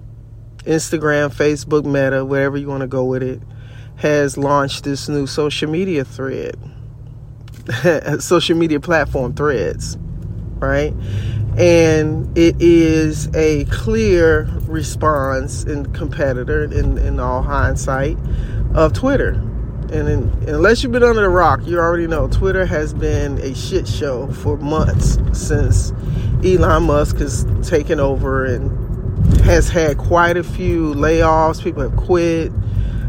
Instagram, 0.60 1.32
Facebook, 1.32 1.84
Meta, 1.84 2.24
wherever 2.24 2.56
you 2.56 2.68
want 2.68 2.82
to 2.82 2.86
go 2.86 3.04
with 3.04 3.22
it, 3.22 3.40
has 3.96 4.36
launched 4.36 4.84
this 4.84 5.08
new 5.08 5.26
social 5.26 5.70
media 5.70 6.04
thread, 6.04 6.56
social 8.20 8.56
media 8.56 8.78
platform 8.78 9.34
threads, 9.34 9.96
right? 10.60 10.94
and 11.58 12.38
it 12.38 12.54
is 12.60 13.28
a 13.34 13.64
clear 13.64 14.44
response 14.68 15.64
and 15.64 15.92
competitor 15.92 16.64
in, 16.64 16.96
in 16.98 17.18
all 17.18 17.42
hindsight 17.42 18.16
of 18.74 18.92
Twitter. 18.92 19.30
And 19.90 20.08
in, 20.08 20.28
unless 20.46 20.82
you've 20.82 20.92
been 20.92 21.02
under 21.02 21.22
the 21.22 21.28
rock, 21.28 21.60
you 21.64 21.78
already 21.78 22.06
know 22.06 22.28
Twitter 22.28 22.64
has 22.64 22.94
been 22.94 23.38
a 23.38 23.54
shit 23.56 23.88
show 23.88 24.28
for 24.28 24.56
months 24.58 25.18
since 25.32 25.92
Elon 26.44 26.84
Musk 26.84 27.16
has 27.16 27.44
taken 27.68 27.98
over 27.98 28.44
and 28.44 29.40
has 29.40 29.68
had 29.68 29.98
quite 29.98 30.36
a 30.36 30.44
few 30.44 30.94
layoffs. 30.94 31.60
People 31.60 31.82
have 31.82 31.96
quit 31.96 32.52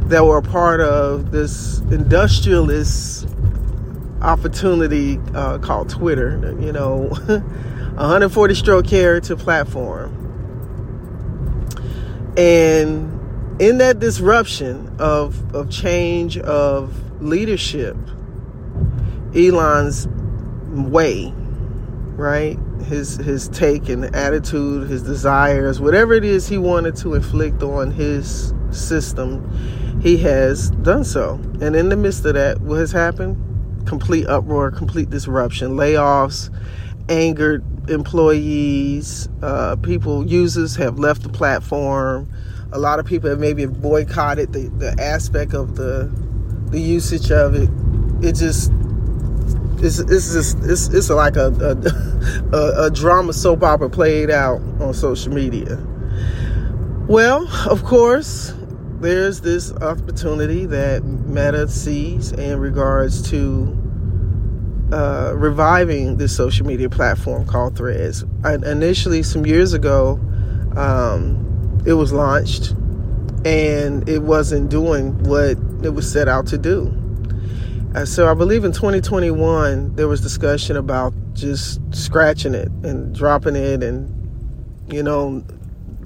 that 0.10 0.26
were 0.26 0.38
a 0.38 0.42
part 0.42 0.82
of 0.82 1.32
this 1.32 1.80
industrialist 1.92 3.28
opportunity 4.22 5.20
uh, 5.34 5.58
called 5.60 5.90
Twitter. 5.90 6.56
You 6.60 6.72
know. 6.72 7.12
140 8.00 8.56
stroke 8.56 8.88
character 8.88 9.36
platform. 9.36 10.16
And 12.38 13.62
in 13.62 13.80
that 13.80 14.00
disruption 14.00 14.96
of, 15.00 15.54
of 15.54 15.70
change 15.70 16.38
of 16.38 17.22
leadership, 17.22 17.98
Elon's 19.36 20.08
way, 20.70 21.34
right? 22.16 22.58
His 22.86 23.18
his 23.18 23.50
take 23.50 23.90
and 23.90 24.16
attitude, 24.16 24.90
his 24.90 25.04
desires, 25.04 25.82
whatever 25.82 26.14
it 26.14 26.24
is 26.24 26.48
he 26.48 26.58
wanted 26.58 26.96
to 26.98 27.16
inflict 27.16 27.62
on 27.62 27.92
his 27.92 28.54
system, 28.72 30.00
he 30.02 30.16
has 30.20 30.70
done 30.70 31.04
so. 31.04 31.34
And 31.60 31.76
in 31.76 31.90
the 31.90 31.98
midst 31.98 32.24
of 32.24 32.36
that, 32.36 32.62
what 32.62 32.80
has 32.80 32.94
happened? 32.94 33.49
Complete 33.90 34.28
uproar, 34.28 34.70
complete 34.70 35.10
disruption, 35.10 35.72
layoffs, 35.72 36.54
angered 37.10 37.64
employees, 37.90 39.28
uh, 39.42 39.78
people, 39.78 40.28
users 40.28 40.76
have 40.76 41.00
left 41.00 41.24
the 41.24 41.30
platform. 41.30 42.30
A 42.72 42.78
lot 42.78 43.00
of 43.00 43.08
people 43.08 43.32
have 43.32 43.40
maybe 43.40 43.66
boycotted 43.66 44.54
the, 44.54 44.68
the 44.78 44.96
aspect 45.02 45.56
of 45.56 45.76
the 45.76 46.06
the 46.70 46.80
usage 46.80 47.32
of 47.32 47.56
it. 47.56 47.68
It 48.24 48.34
just 48.34 48.72
it's 49.80 49.98
it's 49.98 50.34
just 50.34 50.60
it's 50.60 50.90
it's 50.90 51.10
like 51.10 51.36
a 51.36 51.48
a, 51.48 52.56
a, 52.56 52.86
a 52.86 52.92
drama 52.92 53.34
soap 53.34 53.64
opera 53.64 53.90
played 53.90 54.30
out 54.30 54.62
on 54.80 54.94
social 54.94 55.34
media. 55.34 55.84
Well, 57.08 57.48
of 57.68 57.84
course, 57.84 58.54
there's 59.00 59.42
this 59.42 59.72
opportunity 59.74 60.66
that 60.68 61.04
Meta 61.04 61.68
sees 61.70 62.34
in 62.34 62.60
regards 62.60 63.28
to 63.32 63.79
uh, 64.92 65.34
reviving 65.36 66.18
this 66.18 66.36
social 66.36 66.66
media 66.66 66.90
platform 66.90 67.46
called 67.46 67.78
Threads. 67.78 68.26
I, 68.44 68.56
initially, 68.56 69.24
some 69.24 69.46
years 69.46 69.74
ago, 69.74 70.20
um, 70.76 71.84
it 71.86 71.94
was 71.94 72.12
launched 72.12 72.72
and 73.46 74.08
it 74.10 74.20
wasn't 74.20 74.70
doing 74.70 75.18
what 75.24 75.58
it 75.84 75.94
was 75.94 76.12
set 76.12 76.28
out 76.28 76.48
to 76.48 76.58
do. 76.58 76.94
Uh, 77.96 78.06
so 78.06 78.30
I 78.30 78.34
believe 78.34 78.66
in 78.66 78.72
2021 78.72 79.96
there 79.96 80.08
was 80.08 80.22
discussion 80.22 80.76
about 80.76 81.14
just 81.34 81.80
scratching 81.94 82.54
it 82.54 82.70
and 82.84 83.16
dropping 83.16 83.56
it, 83.56 83.82
and 83.82 84.14
you 84.92 85.02
know, 85.02 85.44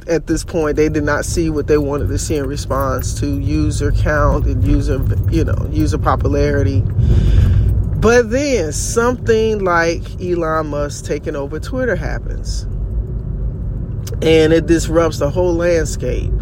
at 0.07 0.27
this 0.27 0.43
point 0.43 0.77
they 0.77 0.89
did 0.89 1.03
not 1.03 1.25
see 1.25 1.49
what 1.49 1.67
they 1.67 1.77
wanted 1.77 2.07
to 2.07 2.17
see 2.17 2.35
in 2.35 2.47
response 2.47 3.19
to 3.19 3.39
user 3.39 3.91
count 3.91 4.45
and 4.45 4.65
user, 4.65 5.03
you 5.29 5.43
know, 5.43 5.69
user 5.71 5.97
popularity 5.97 6.83
But 8.03 8.31
then 8.31 8.73
something 8.73 9.63
like 9.63 10.03
Elon 10.21 10.67
Musk 10.67 11.05
taking 11.05 11.37
over 11.37 11.57
Twitter 11.57 11.95
happens. 11.95 12.63
And 14.21 14.51
it 14.51 14.65
disrupts 14.65 15.19
the 15.19 15.29
whole 15.29 15.53
landscape. 15.53 16.33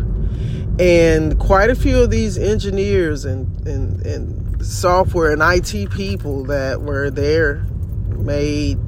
And 0.79 1.39
quite 1.39 1.69
a 1.69 1.75
few 1.75 2.01
of 2.01 2.09
these 2.09 2.39
engineers 2.39 3.25
and, 3.25 3.67
and, 3.67 4.03
and 4.03 4.65
software 4.65 5.33
and 5.33 5.43
IT 5.43 5.91
people 5.91 6.45
that 6.45 6.81
were 6.81 7.11
there 7.11 7.57
made 8.17 8.79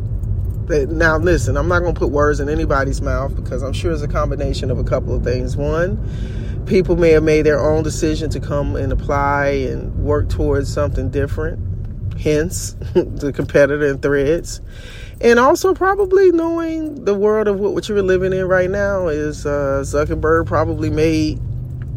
that 0.67 0.87
now 0.87 1.17
listen 1.17 1.57
i'm 1.57 1.67
not 1.67 1.79
going 1.79 1.93
to 1.93 1.99
put 1.99 2.09
words 2.09 2.39
in 2.39 2.47
anybody's 2.47 3.01
mouth 3.01 3.35
because 3.35 3.61
i'm 3.63 3.73
sure 3.73 3.91
it's 3.91 4.01
a 4.01 4.07
combination 4.07 4.71
of 4.71 4.79
a 4.79 4.83
couple 4.83 5.13
of 5.13 5.23
things 5.23 5.57
one 5.57 5.97
people 6.67 6.95
may 6.95 7.09
have 7.09 7.23
made 7.23 7.41
their 7.41 7.59
own 7.59 7.83
decision 7.83 8.29
to 8.29 8.39
come 8.39 8.77
and 8.77 8.93
apply 8.93 9.47
and 9.47 9.93
work 9.97 10.29
towards 10.29 10.71
something 10.71 11.09
different 11.09 11.59
hence 12.19 12.73
the 12.93 13.31
competitor 13.33 13.87
in 13.87 13.97
threads 13.99 14.61
and 15.21 15.39
also 15.39 15.73
probably 15.73 16.31
knowing 16.31 17.05
the 17.05 17.13
world 17.13 17.47
of 17.47 17.59
what, 17.59 17.73
what 17.73 17.87
you're 17.87 18.01
living 18.01 18.33
in 18.33 18.45
right 18.45 18.69
now 18.69 19.07
is 19.07 19.45
uh, 19.45 19.81
zuckerberg 19.85 20.45
probably 20.45 20.89
made 20.89 21.39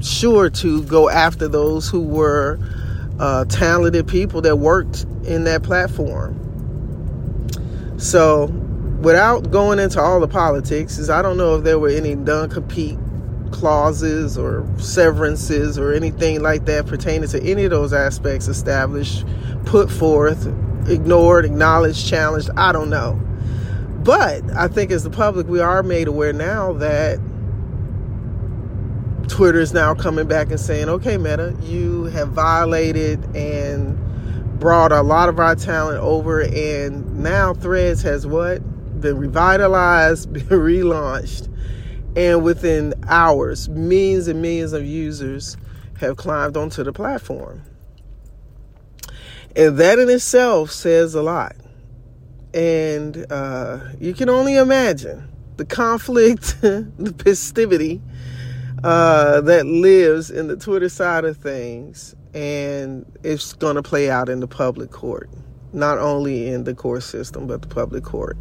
sure 0.03 0.51
to 0.51 0.83
go 0.85 1.09
after 1.09 1.49
those 1.49 1.89
who 1.89 2.01
were 2.01 2.59
uh, 3.19 3.45
talented 3.47 4.07
people 4.07 4.43
that 4.43 4.57
worked 4.57 5.05
in 5.25 5.45
that 5.45 5.63
platform. 5.63 6.43
So, 7.99 8.47
without 9.01 9.51
going 9.51 9.79
into 9.79 10.01
all 10.01 10.21
the 10.21 10.29
politics, 10.29 10.99
is 10.99 11.09
I 11.09 11.23
don't 11.23 11.39
know 11.39 11.57
if 11.57 11.65
there 11.65 11.79
were 11.79 11.89
any 11.89 12.15
non-compete 12.15 12.99
clauses 13.51 14.37
or 14.37 14.67
severances 14.79 15.79
or 15.79 15.93
anything 15.93 16.43
like 16.43 16.67
that 16.67 16.87
pertaining 16.87 17.29
to 17.29 17.43
any 17.43 17.65
of 17.65 17.71
those 17.71 17.93
aspects 17.93 18.49
established, 18.49 19.25
put 19.65 19.91
forth, 19.91 20.47
ignored, 20.89 21.45
acknowledged, 21.45 22.07
challenged. 22.07 22.51
I 22.57 22.73
don't 22.73 22.91
know. 22.91 23.21
But 24.03 24.49
I 24.53 24.69
think 24.69 24.91
as 24.91 25.03
the 25.03 25.11
public, 25.11 25.49
we 25.49 25.61
are 25.61 25.83
made 25.83 26.07
aware 26.07 26.33
now 26.33 26.73
that 26.75 27.19
Twitter 29.29 29.59
is 29.59 29.73
now 29.73 29.95
coming 29.95 30.29
back 30.29 30.51
and 30.51 30.61
saying, 30.61 30.89
okay, 30.89 31.19
Meta, 31.19 31.57
you 31.63 32.05
have 32.05 32.29
violated 32.29 33.25
and 33.35 33.99
brought 34.61 34.93
a 34.93 35.03
lot 35.03 35.29
of 35.29 35.39
our 35.39 35.55
talent 35.57 35.99
over, 35.99 36.43
and 36.43 37.19
now 37.19 37.53
Threads 37.53 38.03
has 38.03 38.27
what? 38.27 38.61
Been 39.01 39.19
revitalized, 39.19 40.33
been 40.33 40.47
relaunched, 40.47 41.49
and 42.17 42.43
within 42.43 42.95
hours, 43.09 43.69
millions 43.69 44.27
and 44.27 44.41
millions 44.41 44.73
of 44.73 44.85
users 44.85 45.57
have 46.01 46.17
climbed 46.17 46.57
onto 46.57 46.83
the 46.83 46.93
platform. 46.93 47.63
And 49.55 49.77
that 49.79 49.99
in 49.99 50.09
itself 50.09 50.71
says 50.71 51.15
a 51.15 51.23
lot. 51.23 51.55
And 52.55 53.31
uh, 53.31 53.81
you 54.01 54.15
can 54.15 54.31
only 54.31 54.57
imagine 54.57 55.29
the 55.59 55.67
conflict, 55.67 56.59
the 56.63 57.15
festivity 57.23 58.01
uh, 58.83 59.43
that 59.43 59.67
lives 59.67 60.31
in 60.31 60.49
the 60.49 60.57
Twitter 60.57 60.89
side 60.89 61.25
of 61.25 61.37
things 61.37 62.15
and 62.35 63.11
it's 63.23 63.55
going 63.55 63.77
to 63.77 63.83
play 63.83 64.11
out 64.11 64.29
in 64.29 64.41
the 64.41 64.47
public 64.47 64.91
court, 64.91 65.31
not 65.73 65.97
only 65.97 66.49
in 66.49 66.65
the 66.65 66.75
court 66.75 67.03
system, 67.03 67.47
but 67.47 67.63
the 67.63 67.69
public 67.69 68.05
court. 68.05 68.37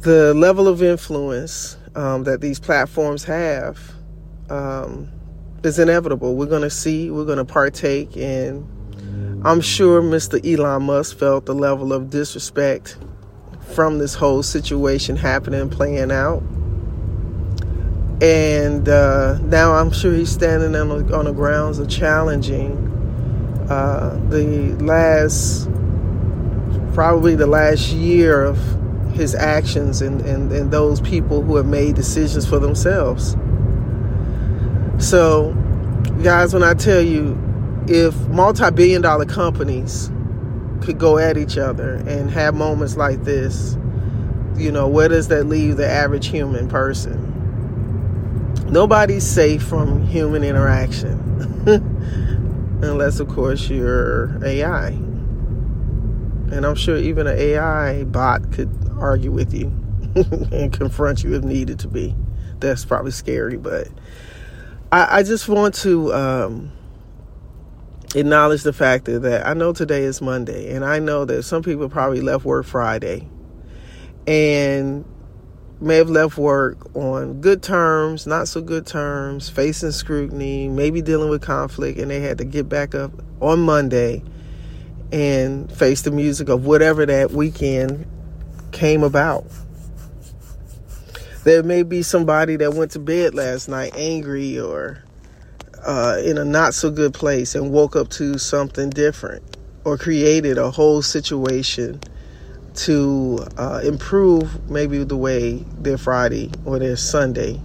The 0.00 0.34
level 0.34 0.68
of 0.68 0.82
influence 0.82 1.78
um, 1.94 2.24
that 2.24 2.40
these 2.40 2.58
platforms 2.58 3.24
have 3.24 3.78
um, 4.50 5.10
is 5.62 5.78
inevitable. 5.78 6.34
We're 6.36 6.46
going 6.46 6.62
to 6.62 6.70
see, 6.70 7.10
we're 7.10 7.24
going 7.24 7.38
to 7.38 7.44
partake, 7.44 8.16
and 8.16 8.66
I'm 9.44 9.60
sure 9.60 10.02
Mr. 10.02 10.40
Elon 10.44 10.84
Musk 10.84 11.18
felt 11.18 11.46
the 11.46 11.54
level 11.54 11.92
of 11.92 12.10
disrespect 12.10 12.96
from 13.74 13.98
this 13.98 14.14
whole 14.14 14.42
situation 14.42 15.16
happening, 15.16 15.70
playing 15.70 16.10
out 16.10 16.42
and 18.22 18.88
uh, 18.88 19.36
now 19.38 19.72
I'm 19.72 19.90
sure 19.90 20.14
he's 20.14 20.30
standing 20.30 20.76
on 20.76 21.06
the, 21.06 21.16
on 21.16 21.24
the 21.24 21.32
grounds 21.32 21.80
of 21.80 21.88
challenging 21.88 22.76
uh, 23.68 24.16
the 24.28 24.76
last, 24.80 25.68
probably 26.94 27.34
the 27.34 27.48
last 27.48 27.88
year 27.88 28.44
of 28.44 28.58
his 29.12 29.34
actions 29.34 30.02
and, 30.02 30.20
and, 30.22 30.52
and 30.52 30.70
those 30.70 31.00
people 31.00 31.42
who 31.42 31.56
have 31.56 31.66
made 31.66 31.94
decisions 31.94 32.46
for 32.46 32.58
themselves. 32.58 33.36
So, 34.98 35.52
guys, 36.22 36.54
when 36.54 36.62
I 36.62 36.74
tell 36.74 37.00
you, 37.00 37.38
if 37.88 38.16
multi 38.28 38.70
billion 38.70 39.02
dollar 39.02 39.24
companies 39.24 40.10
could 40.80 40.98
go 40.98 41.18
at 41.18 41.36
each 41.36 41.58
other 41.58 41.94
and 41.94 42.30
have 42.30 42.54
moments 42.54 42.96
like 42.96 43.24
this, 43.24 43.76
you 44.56 44.70
know, 44.70 44.88
where 44.88 45.08
does 45.08 45.28
that 45.28 45.44
leave 45.44 45.76
the 45.76 45.88
average 45.88 46.28
human 46.28 46.68
person? 46.68 47.32
nobody's 48.72 49.26
safe 49.26 49.62
from 49.62 50.02
human 50.06 50.42
interaction 50.42 51.18
unless 52.82 53.20
of 53.20 53.28
course 53.28 53.68
you're 53.68 54.42
AI 54.42 54.88
and 56.48 56.64
I'm 56.64 56.74
sure 56.74 56.96
even 56.96 57.26
an 57.26 57.38
AI 57.38 58.04
bot 58.04 58.50
could 58.50 58.70
argue 59.02 59.30
with 59.30 59.52
you 59.52 59.66
and 60.52 60.72
confront 60.72 61.22
you 61.22 61.34
if 61.34 61.44
needed 61.44 61.78
to 61.80 61.88
be. 61.88 62.14
That's 62.60 62.84
probably 62.84 63.10
scary 63.10 63.56
but 63.56 63.88
I, 64.90 65.18
I 65.18 65.22
just 65.22 65.48
want 65.48 65.74
to 65.76 66.14
um, 66.14 66.72
acknowledge 68.14 68.62
the 68.62 68.72
fact 68.72 69.06
that 69.06 69.46
I 69.46 69.54
know 69.54 69.72
today 69.72 70.04
is 70.04 70.20
Monday 70.20 70.74
and 70.74 70.84
I 70.84 70.98
know 70.98 71.24
that 71.24 71.42
some 71.42 71.62
people 71.62 71.88
probably 71.88 72.20
left 72.20 72.44
work 72.44 72.66
Friday 72.66 73.28
and 74.26 75.04
may 75.82 75.96
have 75.96 76.08
left 76.08 76.38
work 76.38 76.94
on 76.94 77.40
good 77.40 77.62
terms, 77.62 78.26
not 78.26 78.46
so 78.46 78.60
good 78.60 78.86
terms, 78.86 79.48
facing 79.48 79.90
scrutiny, 79.90 80.68
maybe 80.68 81.02
dealing 81.02 81.28
with 81.28 81.42
conflict, 81.42 81.98
and 81.98 82.10
they 82.10 82.20
had 82.20 82.38
to 82.38 82.44
get 82.44 82.68
back 82.68 82.94
up 82.94 83.10
on 83.40 83.60
Monday 83.60 84.22
and 85.10 85.70
face 85.72 86.02
the 86.02 86.10
music 86.12 86.48
of 86.48 86.64
whatever 86.64 87.04
that 87.04 87.32
weekend 87.32 88.06
came 88.72 89.02
about. 89.02 89.44
There 91.44 91.62
may 91.62 91.82
be 91.82 92.02
somebody 92.02 92.56
that 92.56 92.74
went 92.74 92.92
to 92.92 92.98
bed 92.98 93.34
last 93.34 93.68
night 93.68 93.92
angry 93.96 94.58
or 94.58 95.02
uh, 95.84 96.20
in 96.24 96.38
a 96.38 96.44
not 96.44 96.74
so 96.74 96.90
good 96.90 97.14
place 97.14 97.54
and 97.54 97.72
woke 97.72 97.96
up 97.96 98.08
to 98.10 98.38
something 98.38 98.90
different 98.90 99.42
or 99.84 99.98
created 99.98 100.58
a 100.58 100.70
whole 100.70 101.02
situation 101.02 102.00
to 102.74 103.44
uh, 103.58 103.80
improve 103.84 104.70
maybe 104.70 105.02
the 105.04 105.16
way 105.16 105.64
their 105.78 105.98
Friday 105.98 106.50
or 106.64 106.78
their 106.78 106.96
Sunday 106.96 107.60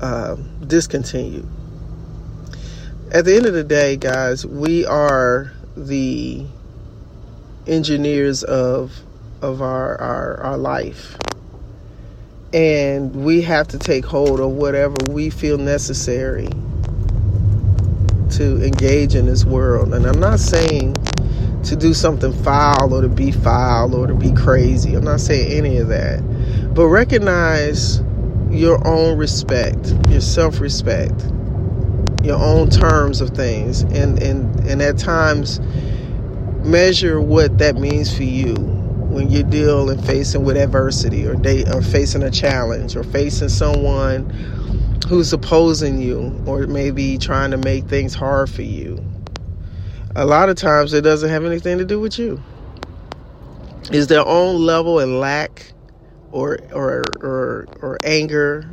uh, 0.00 0.36
discontinued. 0.66 1.48
At 3.12 3.24
the 3.24 3.36
end 3.36 3.46
of 3.46 3.54
the 3.54 3.64
day, 3.64 3.96
guys, 3.96 4.44
we 4.44 4.84
are 4.86 5.52
the 5.76 6.44
engineers 7.66 8.42
of 8.42 8.92
of 9.42 9.60
our, 9.60 10.00
our, 10.00 10.40
our 10.40 10.56
life. 10.56 11.16
And 12.54 13.24
we 13.24 13.42
have 13.42 13.68
to 13.68 13.78
take 13.78 14.04
hold 14.04 14.40
of 14.40 14.50
whatever 14.50 14.96
we 15.08 15.30
feel 15.30 15.58
necessary 15.58 16.48
to 18.30 18.64
engage 18.64 19.14
in 19.14 19.26
this 19.26 19.44
world. 19.44 19.92
And 19.92 20.06
I'm 20.06 20.20
not 20.20 20.38
saying 20.38 20.94
to 21.64 21.76
do 21.76 21.92
something 21.92 22.32
foul 22.42 22.94
or 22.94 23.02
to 23.02 23.08
be 23.08 23.32
foul 23.32 23.94
or 23.94 24.06
to 24.06 24.14
be 24.14 24.32
crazy. 24.32 24.94
I'm 24.94 25.04
not 25.04 25.20
saying 25.20 25.52
any 25.52 25.78
of 25.78 25.88
that. 25.88 26.20
But 26.74 26.86
recognize 26.88 28.00
your 28.50 28.86
own 28.86 29.16
respect, 29.18 29.94
your 30.08 30.20
self 30.20 30.60
respect, 30.60 31.26
your 32.22 32.38
own 32.38 32.70
terms 32.70 33.20
of 33.20 33.30
things, 33.30 33.82
and, 33.82 34.22
and, 34.22 34.60
and 34.60 34.82
at 34.82 34.98
times 34.98 35.60
measure 36.64 37.20
what 37.20 37.58
that 37.58 37.76
means 37.76 38.14
for 38.14 38.22
you 38.22 38.81
when 39.12 39.30
you 39.30 39.42
deal 39.42 39.90
and 39.90 40.04
facing 40.04 40.44
with 40.44 40.56
adversity 40.56 41.26
or 41.26 41.34
date 41.34 41.68
or 41.74 41.82
facing 41.82 42.22
a 42.22 42.30
challenge 42.30 42.96
or 42.96 43.04
facing 43.04 43.48
someone 43.48 44.28
who's 45.08 45.32
opposing 45.32 46.00
you 46.00 46.42
or 46.46 46.66
maybe 46.66 47.18
trying 47.18 47.50
to 47.50 47.56
make 47.58 47.84
things 47.84 48.14
hard 48.14 48.48
for 48.48 48.62
you 48.62 48.98
a 50.14 50.24
lot 50.24 50.48
of 50.48 50.56
times 50.56 50.92
it 50.92 51.02
doesn't 51.02 51.30
have 51.30 51.44
anything 51.44 51.78
to 51.78 51.84
do 51.84 51.98
with 51.98 52.18
you. 52.18 52.42
Is 53.90 54.06
their 54.06 54.26
own 54.26 54.64
level 54.64 54.98
and 54.98 55.18
lack 55.20 55.72
or 56.30 56.58
or 56.72 57.02
or 57.20 57.66
or 57.80 57.98
anger 58.04 58.68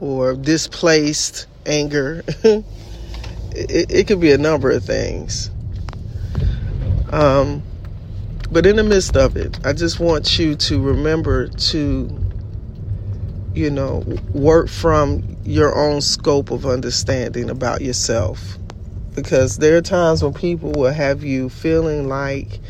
or 0.00 0.34
displaced 0.34 1.46
anger. 1.64 2.22
it, 2.44 2.64
it 3.90 4.06
could 4.06 4.20
be 4.20 4.32
a 4.32 4.38
number 4.38 4.70
of 4.70 4.84
things. 4.84 5.50
Um, 7.10 7.62
but 8.50 8.66
in 8.66 8.76
the 8.76 8.84
midst 8.84 9.16
of 9.16 9.36
it, 9.36 9.58
I 9.66 9.72
just 9.72 10.00
want 10.00 10.38
you 10.38 10.54
to 10.54 10.80
remember 10.80 11.48
to, 11.48 12.08
you 13.54 13.70
know, 13.70 14.04
work 14.32 14.68
from 14.68 15.36
your 15.44 15.76
own 15.76 16.00
scope 16.00 16.50
of 16.50 16.66
understanding 16.66 17.50
about 17.50 17.80
yourself 17.80 18.58
because 19.14 19.56
there 19.56 19.76
are 19.76 19.82
times 19.82 20.22
when 20.22 20.34
people 20.34 20.72
will 20.72 20.92
have 20.92 21.24
you 21.24 21.48
feeling 21.48 22.08
like 22.08 22.60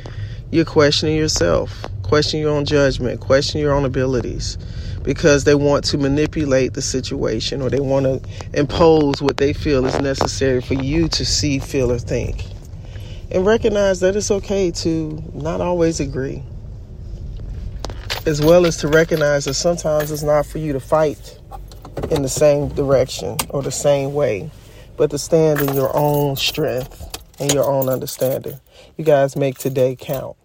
you're 0.51 0.65
questioning 0.65 1.17
yourself, 1.17 1.85
question 2.03 2.41
your 2.41 2.51
own 2.51 2.65
judgment, 2.65 3.21
question 3.21 3.61
your 3.61 3.73
own 3.73 3.85
abilities 3.85 4.57
because 5.03 5.45
they 5.45 5.55
want 5.55 5.85
to 5.85 5.99
manipulate 5.99 6.75
the 6.75 6.83
situation 6.83 7.62
or 7.62 7.71
they 7.71 7.81
want 7.81 8.05
to 8.05 8.59
impose 8.59 9.23
what 9.23 9.37
they 9.37 9.53
feel 9.53 9.87
is 9.87 10.01
necessary 10.01 10.61
for 10.61 10.75
you 10.75 11.09
to 11.09 11.25
see, 11.25 11.61
feel, 11.61 11.93
or 11.93 11.99
think. 11.99 12.45
And 13.31 13.45
recognize 13.45 14.01
that 14.01 14.17
it's 14.17 14.31
okay 14.31 14.71
to 14.71 15.23
not 15.35 15.61
always 15.61 16.01
agree, 16.01 16.43
as 18.25 18.41
well 18.41 18.67
as 18.67 18.77
to 18.79 18.89
recognize 18.89 19.47
that 19.47 19.55
sometimes 19.55 20.11
it's 20.11 20.23
not 20.23 20.47
for 20.47 20.59
you 20.59 20.73
to 20.73 20.81
fight 20.81 21.39
in 22.11 22.23
the 22.23 22.29
same 22.29 22.69
direction 22.69 23.37
or 23.51 23.62
the 23.62 23.73
same 23.73 24.15
way, 24.15 24.51
but 24.97 25.11
to 25.11 25.19
stand 25.19 25.61
in 25.61 25.75
your 25.75 25.91
own 25.97 26.37
strength 26.37 27.21
and 27.41 27.53
your 27.53 27.65
own 27.65 27.89
understanding. 27.89 28.59
You 28.97 29.05
guys 29.05 29.37
make 29.37 29.59
today 29.59 29.97
count. 29.99 30.37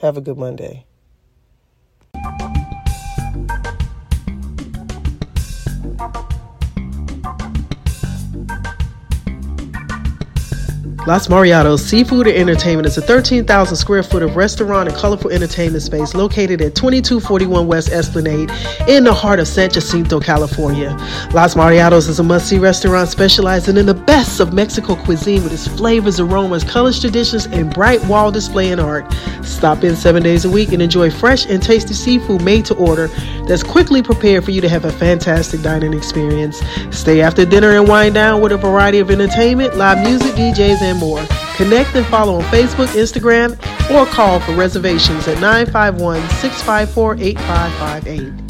Have 0.00 0.16
a 0.16 0.20
good 0.20 0.38
Monday. 0.38 0.86
Las 11.06 11.28
Mariatos 11.28 11.80
Seafood 11.80 12.26
and 12.26 12.48
Entertainment 12.48 12.86
is 12.86 12.96
a 12.96 13.02
13,000 13.02 13.76
square 13.76 14.02
foot 14.02 14.22
of 14.22 14.36
restaurant 14.36 14.88
and 14.88 14.96
colorful 14.96 15.30
entertainment 15.30 15.82
space 15.82 16.14
located 16.14 16.62
at 16.62 16.74
2241 16.74 17.66
West 17.66 17.90
Esplanade 17.90 18.50
in 18.88 19.04
the 19.04 19.12
heart 19.12 19.38
of 19.38 19.46
San 19.46 19.70
Jacinto, 19.70 20.18
California. 20.18 20.96
Las 21.34 21.56
Mariatos 21.56 22.08
is 22.08 22.20
a 22.20 22.22
must 22.22 22.48
see 22.48 22.56
restaurant 22.56 23.10
specializing 23.10 23.76
in 23.76 23.84
the 23.84 23.92
best 23.92 24.40
of 24.40 24.54
Mexico 24.54 24.96
cuisine 24.96 25.42
with 25.42 25.52
its 25.52 25.68
flavors, 25.68 26.20
aromas, 26.20 26.64
colors, 26.64 26.98
traditions, 26.98 27.44
and 27.48 27.74
bright 27.74 28.02
wall 28.06 28.30
display 28.30 28.72
and 28.72 28.80
art. 28.80 29.04
Stop 29.42 29.84
in 29.84 29.96
seven 29.96 30.22
days 30.22 30.46
a 30.46 30.50
week 30.50 30.72
and 30.72 30.80
enjoy 30.80 31.10
fresh 31.10 31.44
and 31.44 31.62
tasty 31.62 31.92
seafood 31.92 32.42
made 32.42 32.64
to 32.64 32.74
order 32.76 33.08
that's 33.46 33.62
quickly 33.62 34.02
prepared 34.02 34.44
for 34.44 34.50
you 34.50 34.60
to 34.60 34.68
have 34.68 34.84
a 34.84 34.92
fantastic 34.92 35.62
dining 35.62 35.94
experience. 35.94 36.60
Stay 36.90 37.20
after 37.20 37.44
dinner 37.44 37.70
and 37.70 37.88
wind 37.88 38.14
down 38.14 38.40
with 38.40 38.52
a 38.52 38.56
variety 38.56 38.98
of 38.98 39.10
entertainment, 39.10 39.76
live 39.76 40.02
music, 40.02 40.34
DJs, 40.34 40.82
and 40.82 40.98
more. 40.98 41.24
Connect 41.56 41.94
and 41.94 42.06
follow 42.06 42.36
on 42.36 42.42
Facebook, 42.44 42.88
Instagram, 42.88 43.52
or 43.90 44.06
call 44.06 44.40
for 44.40 44.52
reservations 44.54 45.28
at 45.28 45.40
951 45.40 46.20
654 46.30 47.14
8558. 47.14 48.43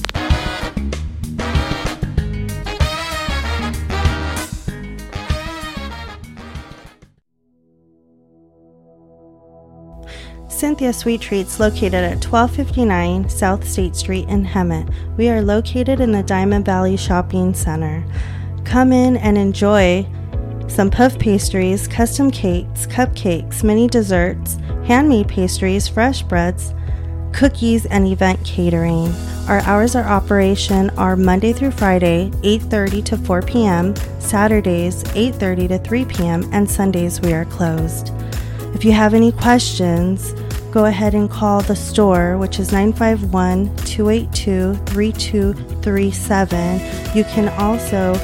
Cynthia 10.65 10.95
Sweet 10.95 11.21
Treats 11.21 11.61
located 11.61 11.93
at 11.93 12.25
1259 12.25 13.29
South 13.29 13.69
State 13.69 13.95
Street 13.95 14.27
in 14.31 14.47
Hemet. 14.47 14.91
We 15.19 15.29
are 15.29 15.43
located 15.43 16.01
in 16.01 16.11
the 16.11 16.23
Diamond 16.23 16.65
Valley 16.65 16.97
Shopping 16.97 17.53
Center. 17.53 18.03
Come 18.65 18.91
in 18.91 19.19
and 19.19 19.37
enjoy 19.37 20.07
some 20.67 20.91
puff 20.91 21.19
pastries, 21.19 21.87
custom 21.87 22.31
cakes, 22.31 22.87
cupcakes, 22.87 23.63
mini 23.63 23.89
desserts, 23.89 24.57
handmade 24.87 25.29
pastries, 25.29 25.87
fresh 25.87 26.23
breads, 26.23 26.73
cookies, 27.35 27.85
and 27.85 28.07
event 28.07 28.43
catering. 28.43 29.13
Our 29.49 29.61
hours 29.65 29.95
of 29.95 30.07
operation 30.07 30.89
are 30.97 31.15
Monday 31.15 31.53
through 31.53 31.73
Friday, 31.73 32.31
8:30 32.43 33.05
to 33.05 33.19
4 33.19 33.43
p.m., 33.43 33.95
Saturdays 34.19 35.05
8:30 35.13 35.69
to 35.69 35.79
3 35.81 36.05
p.m., 36.07 36.49
and 36.55 36.71
Sundays 36.71 37.21
we 37.21 37.35
are 37.35 37.45
closed. 37.45 38.13
If 38.73 38.83
you 38.83 38.93
have 38.93 39.13
any 39.13 39.31
questions, 39.31 40.35
go 40.75 40.85
ahead 40.87 41.15
and 41.15 41.31
call 41.31 41.61
the 41.61 41.77
store, 41.77 42.37
which 42.37 42.59
is 42.59 42.73
951 42.73 43.67
282 43.85 44.75
3237. 44.75 47.17
You 47.17 47.23
can 47.23 47.49
also 47.61 48.15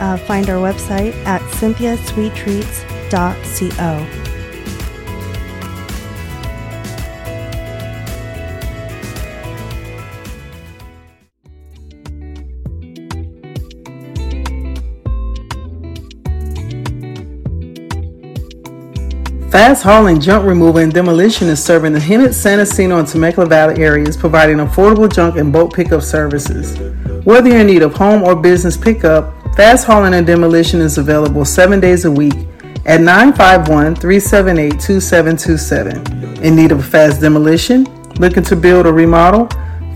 uh, 0.00 0.16
find 0.16 0.50
our 0.50 0.58
website 0.58 1.14
at 1.24 1.40
cynthiasweettreats.co. 1.52 4.23
Fast 19.54 19.84
hauling, 19.84 20.20
junk 20.20 20.44
removal, 20.44 20.80
and 20.80 20.92
demolition 20.92 21.46
is 21.46 21.62
serving 21.62 21.92
the 21.92 22.00
Hemet, 22.00 22.34
San 22.34 22.58
Jacinto, 22.58 22.98
and 22.98 23.06
Temecula 23.06 23.46
Valley 23.46 23.80
areas, 23.80 24.16
providing 24.16 24.56
affordable 24.56 25.08
junk 25.08 25.36
and 25.36 25.52
bulk 25.52 25.72
pickup 25.72 26.02
services. 26.02 26.76
Whether 27.24 27.50
you're 27.50 27.60
in 27.60 27.68
need 27.68 27.82
of 27.82 27.94
home 27.94 28.24
or 28.24 28.34
business 28.34 28.76
pickup, 28.76 29.32
Fast 29.54 29.86
hauling 29.86 30.14
and 30.14 30.26
demolition 30.26 30.80
is 30.80 30.98
available 30.98 31.44
seven 31.44 31.78
days 31.78 32.04
a 32.04 32.10
week 32.10 32.34
at 32.86 33.00
951 33.00 33.94
378 33.94 34.80
2727. 34.80 36.44
In 36.44 36.56
need 36.56 36.72
of 36.72 36.80
a 36.80 36.82
fast 36.82 37.20
demolition? 37.20 37.84
Looking 38.18 38.42
to 38.42 38.56
build 38.56 38.84
or 38.84 38.92
remodel? 38.92 39.46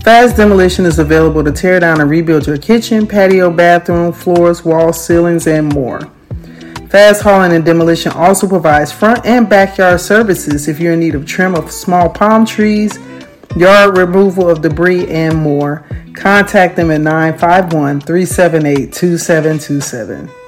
Fast 0.01 0.37
demolition 0.37 0.85
is 0.85 0.99
available 0.99 1.43
to 1.43 1.51
tear 1.51 1.77
down 1.81 1.99
and 1.99 2.09
rebuild 2.09 2.47
your 2.47 2.57
kitchen, 2.57 3.05
patio, 3.05 3.51
bathroom, 3.51 4.13
floors, 4.13 4.63
walls, 4.63 5.05
ceilings, 5.05 5.45
and 5.45 5.73
more. 5.73 6.09
Fast 6.89 7.21
hauling 7.21 7.53
and 7.53 7.63
demolition 7.63 8.11
also 8.13 8.47
provides 8.47 8.91
front 8.91 9.23
and 9.23 9.47
backyard 9.47 10.01
services 10.01 10.67
if 10.67 10.79
you're 10.79 10.93
in 10.93 10.99
need 10.99 11.13
of 11.13 11.23
trim 11.23 11.53
of 11.53 11.71
small 11.71 12.09
palm 12.09 12.47
trees, 12.47 12.97
yard 13.55 13.95
removal 13.95 14.49
of 14.49 14.63
debris, 14.63 15.07
and 15.07 15.37
more. 15.37 15.85
Contact 16.15 16.75
them 16.75 16.89
at 16.89 17.01
951 17.01 18.01
378 18.01 18.91
2727. 18.91 20.38